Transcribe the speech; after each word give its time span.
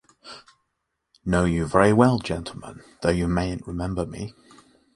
Know 1.23 1.45
you 1.45 1.67
very 1.67 1.93
well, 1.93 2.17
gentlemen, 2.17 2.81
though 3.03 3.11
you 3.11 3.27
mayn’t 3.27 3.67
remember 3.67 4.03
me. 4.03 4.33